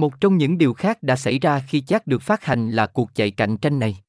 [0.00, 3.14] Một trong những điều khác đã xảy ra khi chat được phát hành là cuộc
[3.14, 4.02] chạy cạnh tranh này.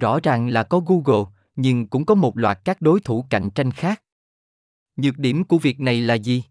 [0.00, 1.24] Rõ ràng là có Google,
[1.56, 4.02] nhưng cũng có một loạt các đối thủ cạnh tranh khác.
[4.96, 6.44] Nhược điểm của việc này là gì?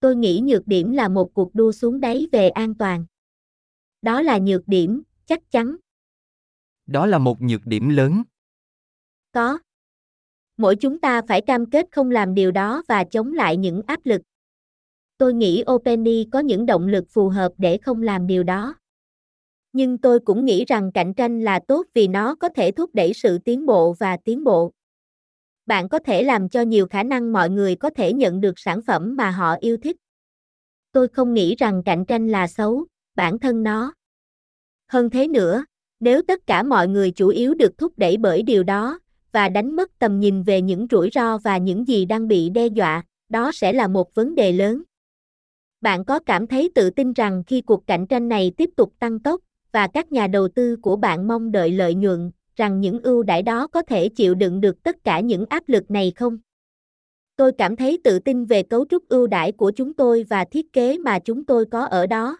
[0.00, 3.04] Tôi nghĩ nhược điểm là một cuộc đua xuống đáy về an toàn.
[4.02, 5.76] Đó là nhược điểm, chắc chắn.
[6.86, 8.22] Đó là một nhược điểm lớn.
[9.32, 9.58] Có.
[10.56, 14.00] Mỗi chúng ta phải cam kết không làm điều đó và chống lại những áp
[14.04, 14.22] lực.
[15.18, 18.74] Tôi nghĩ Openi có những động lực phù hợp để không làm điều đó.
[19.72, 23.12] Nhưng tôi cũng nghĩ rằng cạnh tranh là tốt vì nó có thể thúc đẩy
[23.14, 24.72] sự tiến bộ và tiến bộ.
[25.66, 28.80] Bạn có thể làm cho nhiều khả năng mọi người có thể nhận được sản
[28.86, 29.96] phẩm mà họ yêu thích.
[30.92, 33.92] Tôi không nghĩ rằng cạnh tranh là xấu, bản thân nó.
[34.88, 35.64] Hơn thế nữa,
[36.00, 38.98] nếu tất cả mọi người chủ yếu được thúc đẩy bởi điều đó
[39.32, 42.66] và đánh mất tầm nhìn về những rủi ro và những gì đang bị đe
[42.66, 44.82] dọa, đó sẽ là một vấn đề lớn.
[45.84, 49.18] Bạn có cảm thấy tự tin rằng khi cuộc cạnh tranh này tiếp tục tăng
[49.18, 49.40] tốc
[49.72, 53.42] và các nhà đầu tư của bạn mong đợi lợi nhuận, rằng những ưu đãi
[53.42, 56.38] đó có thể chịu đựng được tất cả những áp lực này không?
[57.36, 60.72] Tôi cảm thấy tự tin về cấu trúc ưu đãi của chúng tôi và thiết
[60.72, 62.38] kế mà chúng tôi có ở đó.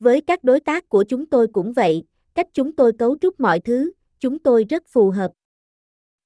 [0.00, 3.60] Với các đối tác của chúng tôi cũng vậy, cách chúng tôi cấu trúc mọi
[3.60, 5.32] thứ, chúng tôi rất phù hợp.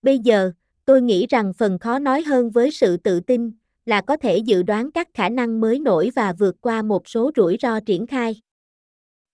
[0.03, 0.53] Bây giờ,
[0.85, 3.53] tôi nghĩ rằng phần khó nói hơn với sự tự tin
[3.87, 7.31] là có thể dự đoán các khả năng mới nổi và vượt qua một số
[7.37, 8.41] rủi ro triển khai.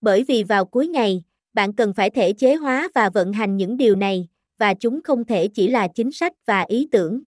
[0.00, 1.22] Bởi vì vào cuối ngày,
[1.54, 5.24] bạn cần phải thể chế hóa và vận hành những điều này, và chúng không
[5.24, 7.20] thể chỉ là chính sách và ý tưởng.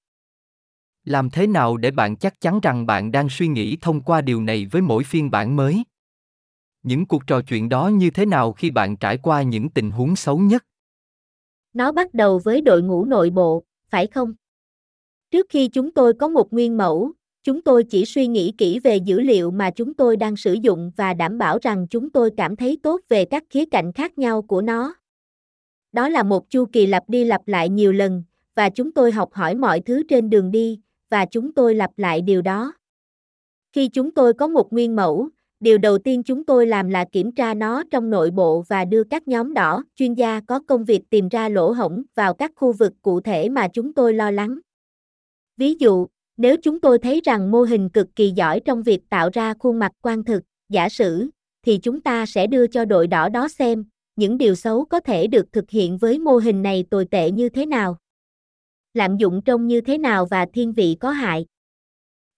[1.06, 4.42] Làm thế nào để bạn chắc chắn rằng bạn đang suy nghĩ thông qua điều
[4.42, 5.84] này với mỗi phiên bản mới?
[6.84, 10.16] Những cuộc trò chuyện đó như thế nào khi bạn trải qua những tình huống
[10.16, 10.66] xấu nhất?
[11.74, 14.34] Nó bắt đầu với đội ngũ nội bộ, phải không?
[15.32, 17.12] Trước khi chúng tôi có một nguyên mẫu,
[17.44, 20.92] chúng tôi chỉ suy nghĩ kỹ về dữ liệu mà chúng tôi đang sử dụng
[20.96, 24.42] và đảm bảo rằng chúng tôi cảm thấy tốt về các khía cạnh khác nhau
[24.42, 24.96] của nó.
[25.92, 28.24] Đó là một chu kỳ lặp đi lặp lại nhiều lần,
[28.56, 32.22] và chúng tôi học hỏi mọi thứ trên đường đi, và chúng tôi lặp lại
[32.22, 32.74] điều đó.
[33.74, 37.32] Khi chúng tôi có một nguyên mẫu, điều đầu tiên chúng tôi làm là kiểm
[37.32, 41.02] tra nó trong nội bộ và đưa các nhóm đỏ, chuyên gia có công việc
[41.10, 44.60] tìm ra lỗ hổng vào các khu vực cụ thể mà chúng tôi lo lắng.
[45.62, 46.08] Ví dụ,
[46.38, 49.80] nếu chúng tôi thấy rằng mô hình cực kỳ giỏi trong việc tạo ra khuôn
[49.80, 51.30] mặt quan thực, giả sử,
[51.66, 53.86] thì chúng ta sẽ đưa cho đội đỏ đó xem,
[54.16, 57.50] những điều xấu có thể được thực hiện với mô hình này tồi tệ như
[57.50, 57.98] thế nào.
[58.94, 61.46] Lạm dụng trông như thế nào và thiên vị có hại.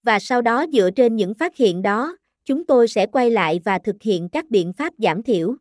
[0.03, 3.79] Và sau đó dựa trên những phát hiện đó, chúng tôi sẽ quay lại và
[3.79, 5.55] thực hiện các biện pháp giảm thiểu.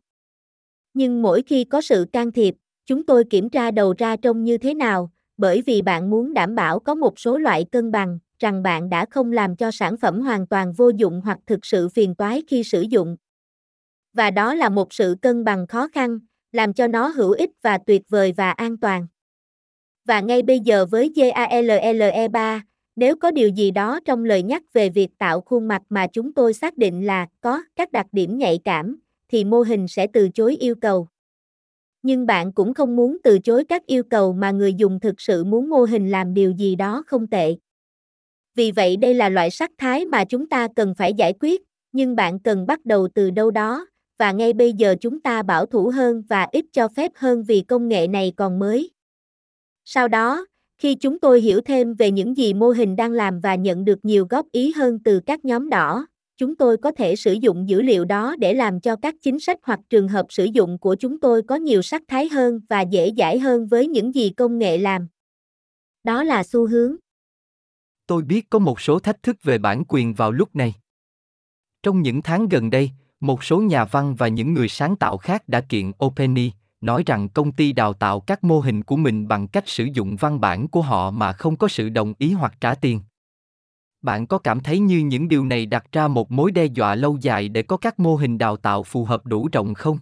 [0.93, 4.57] Nhưng mỗi khi có sự can thiệp, chúng tôi kiểm tra đầu ra trông như
[4.57, 8.63] thế nào, bởi vì bạn muốn đảm bảo có một số loại cân bằng, rằng
[8.63, 12.15] bạn đã không làm cho sản phẩm hoàn toàn vô dụng hoặc thực sự phiền
[12.15, 13.15] toái khi sử dụng.
[14.13, 16.19] Và đó là một sự cân bằng khó khăn,
[16.51, 19.07] làm cho nó hữu ích và tuyệt vời và an toàn.
[20.05, 22.61] Và ngay bây giờ với JALLE 3,
[22.95, 26.33] nếu có điều gì đó trong lời nhắc về việc tạo khuôn mặt mà chúng
[26.33, 30.29] tôi xác định là có các đặc điểm nhạy cảm, thì mô hình sẽ từ
[30.29, 31.07] chối yêu cầu
[32.03, 35.43] nhưng bạn cũng không muốn từ chối các yêu cầu mà người dùng thực sự
[35.43, 37.55] muốn mô hình làm điều gì đó không tệ.
[38.55, 42.15] Vì vậy đây là loại sắc thái mà chúng ta cần phải giải quyết, nhưng
[42.15, 43.87] bạn cần bắt đầu từ đâu đó,
[44.19, 47.61] và ngay bây giờ chúng ta bảo thủ hơn và ít cho phép hơn vì
[47.61, 48.91] công nghệ này còn mới.
[49.85, 50.45] Sau đó,
[50.77, 53.99] khi chúng tôi hiểu thêm về những gì mô hình đang làm và nhận được
[54.05, 56.07] nhiều góp ý hơn từ các nhóm đỏ,
[56.43, 59.59] chúng tôi có thể sử dụng dữ liệu đó để làm cho các chính sách
[59.63, 63.11] hoặc trường hợp sử dụng của chúng tôi có nhiều sắc thái hơn và dễ
[63.17, 65.07] dãi hơn với những gì công nghệ làm.
[66.03, 66.95] Đó là xu hướng.
[68.07, 70.73] Tôi biết có một số thách thức về bản quyền vào lúc này.
[71.83, 75.43] Trong những tháng gần đây, một số nhà văn và những người sáng tạo khác
[75.47, 79.47] đã kiện OpenAI, nói rằng công ty đào tạo các mô hình của mình bằng
[79.47, 82.75] cách sử dụng văn bản của họ mà không có sự đồng ý hoặc trả
[82.75, 82.99] tiền
[84.03, 87.17] bạn có cảm thấy như những điều này đặt ra một mối đe dọa lâu
[87.21, 89.97] dài để có các mô hình đào tạo phù hợp đủ rộng không?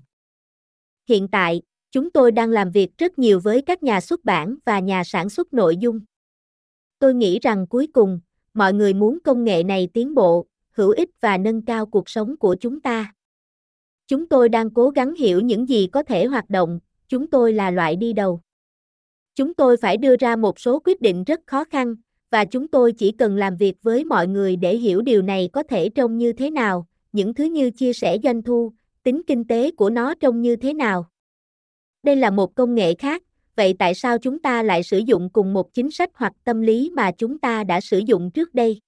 [1.09, 1.61] Hiện tại,
[1.91, 5.29] chúng tôi đang làm việc rất nhiều với các nhà xuất bản và nhà sản
[5.29, 5.99] xuất nội dung.
[6.99, 8.19] Tôi nghĩ rằng cuối cùng,
[8.53, 12.37] mọi người muốn công nghệ này tiến bộ, hữu ích và nâng cao cuộc sống
[12.37, 13.13] của chúng ta.
[14.07, 17.71] Chúng tôi đang cố gắng hiểu những gì có thể hoạt động, chúng tôi là
[17.71, 18.41] loại đi đầu.
[19.35, 21.95] Chúng tôi phải đưa ra một số quyết định rất khó khăn
[22.31, 25.63] và chúng tôi chỉ cần làm việc với mọi người để hiểu điều này có
[25.63, 28.73] thể trông như thế nào, những thứ như chia sẻ doanh thu,
[29.03, 31.09] tính kinh tế của nó trông như thế nào.
[32.03, 33.23] Đây là một công nghệ khác,
[33.55, 36.89] vậy tại sao chúng ta lại sử dụng cùng một chính sách hoặc tâm lý
[36.93, 38.79] mà chúng ta đã sử dụng trước đây?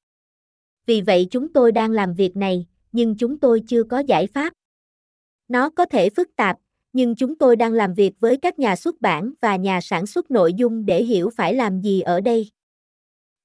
[0.86, 4.54] Vì vậy chúng tôi đang làm việc này, nhưng chúng tôi chưa có giải pháp.
[5.48, 6.58] Nó có thể phức tạp,
[6.94, 10.32] nhưng chúng tôi đang làm việc với các nhà xuất bản và nhà sản xuất
[10.32, 12.50] nội dung để hiểu phải làm gì ở đây.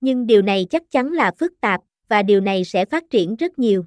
[0.01, 3.59] Nhưng điều này chắc chắn là phức tạp, và điều này sẽ phát triển rất
[3.59, 3.85] nhiều.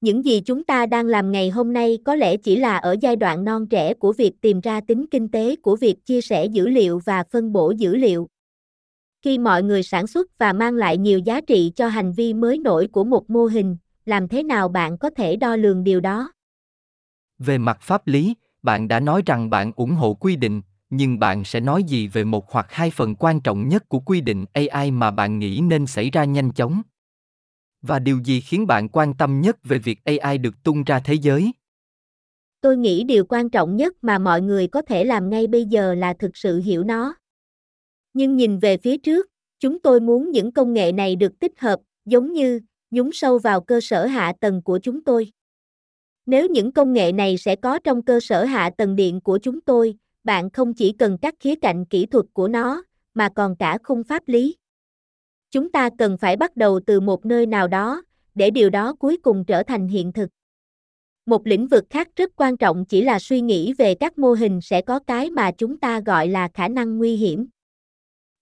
[0.00, 3.16] Những gì chúng ta đang làm ngày hôm nay có lẽ chỉ là ở giai
[3.16, 6.68] đoạn non trẻ của việc tìm ra tính kinh tế của việc chia sẻ dữ
[6.68, 8.28] liệu và phân bổ dữ liệu.
[9.22, 12.58] Khi mọi người sản xuất và mang lại nhiều giá trị cho hành vi mới
[12.58, 16.32] nổi của một mô hình, làm thế nào bạn có thể đo lường điều đó?
[17.38, 21.44] Về mặt pháp lý, bạn đã nói rằng bạn ủng hộ quy định, nhưng bạn
[21.44, 24.90] sẽ nói gì về một hoặc hai phần quan trọng nhất của quy định AI
[24.90, 26.82] mà bạn nghĩ nên xảy ra nhanh chóng?
[27.82, 31.14] Và điều gì khiến bạn quan tâm nhất về việc AI được tung ra thế
[31.14, 31.52] giới?
[32.60, 35.94] Tôi nghĩ điều quan trọng nhất mà mọi người có thể làm ngay bây giờ
[35.94, 37.14] là thực sự hiểu nó.
[38.12, 39.26] Nhưng nhìn về phía trước,
[39.60, 42.60] chúng tôi muốn những công nghệ này được tích hợp, giống như
[42.90, 45.32] nhúng sâu vào cơ sở hạ tầng của chúng tôi.
[46.26, 49.60] Nếu những công nghệ này sẽ có trong cơ sở hạ tầng điện của chúng
[49.60, 49.94] tôi,
[50.24, 52.82] bạn không chỉ cần các khía cạnh kỹ thuật của nó,
[53.14, 54.56] mà còn cả khung pháp lý.
[55.50, 58.02] Chúng ta cần phải bắt đầu từ một nơi nào đó,
[58.34, 60.30] để điều đó cuối cùng trở thành hiện thực.
[61.26, 64.60] Một lĩnh vực khác rất quan trọng chỉ là suy nghĩ về các mô hình
[64.60, 67.48] sẽ có cái mà chúng ta gọi là khả năng nguy hiểm.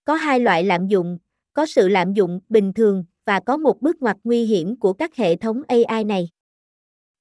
[0.05, 1.17] Có hai loại lạm dụng,
[1.53, 5.15] có sự lạm dụng bình thường và có một bước ngoặt nguy hiểm của các
[5.15, 6.29] hệ thống AI này.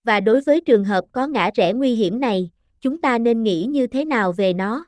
[0.05, 2.51] Và đối với trường hợp có ngã rẽ nguy hiểm này,
[2.81, 4.87] chúng ta nên nghĩ như thế nào về nó?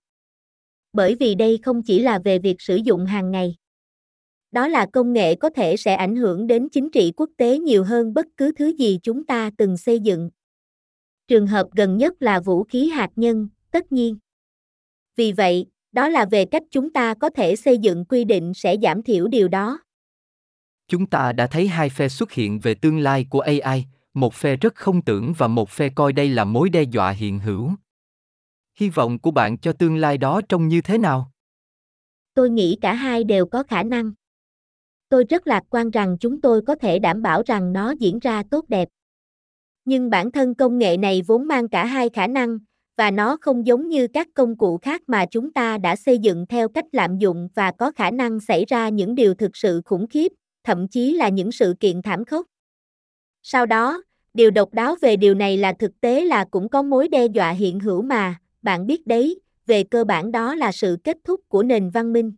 [0.92, 3.56] Bởi vì đây không chỉ là về việc sử dụng hàng ngày.
[4.50, 7.84] Đó là công nghệ có thể sẽ ảnh hưởng đến chính trị quốc tế nhiều
[7.84, 10.30] hơn bất cứ thứ gì chúng ta từng xây dựng.
[11.28, 14.18] Trường hợp gần nhất là vũ khí hạt nhân, tất nhiên.
[15.16, 18.76] Vì vậy, đó là về cách chúng ta có thể xây dựng quy định sẽ
[18.82, 19.78] giảm thiểu điều đó.
[20.88, 24.56] Chúng ta đã thấy hai phe xuất hiện về tương lai của AI, một phe
[24.56, 27.70] rất không tưởng và một phe coi đây là mối đe dọa hiện hữu.
[28.78, 31.30] Hy vọng của bạn cho tương lai đó trông như thế nào?
[32.34, 34.12] Tôi nghĩ cả hai đều có khả năng.
[35.08, 38.42] Tôi rất lạc quan rằng chúng tôi có thể đảm bảo rằng nó diễn ra
[38.50, 38.88] tốt đẹp.
[39.84, 42.58] Nhưng bản thân công nghệ này vốn mang cả hai khả năng,
[42.96, 46.46] và nó không giống như các công cụ khác mà chúng ta đã xây dựng
[46.46, 50.06] theo cách lạm dụng và có khả năng xảy ra những điều thực sự khủng
[50.06, 50.32] khiếp,
[50.64, 52.46] thậm chí là những sự kiện thảm khốc.
[53.50, 54.02] Sau đó,
[54.34, 57.50] điều độc đáo về điều này là thực tế là cũng có mối đe dọa
[57.50, 61.62] hiện hữu mà, bạn biết đấy, về cơ bản đó là sự kết thúc của
[61.62, 62.32] nền văn minh.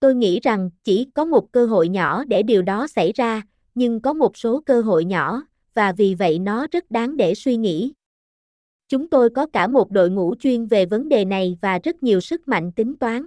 [0.00, 3.42] Tôi nghĩ rằng chỉ có một cơ hội nhỏ để điều đó xảy ra,
[3.74, 5.42] nhưng có một số cơ hội nhỏ,
[5.74, 7.92] và vì vậy nó rất đáng để suy nghĩ.
[8.88, 12.20] Chúng tôi có cả một đội ngũ chuyên về vấn đề này và rất nhiều
[12.20, 13.26] sức mạnh tính toán.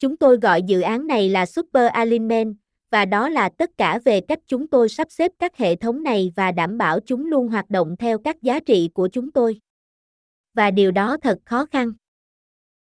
[0.00, 2.54] Chúng tôi gọi dự án này là Super Alignment,
[2.92, 6.32] và đó là tất cả về cách chúng tôi sắp xếp các hệ thống này
[6.36, 9.60] và đảm bảo chúng luôn hoạt động theo các giá trị của chúng tôi.
[10.54, 11.92] Và điều đó thật khó khăn.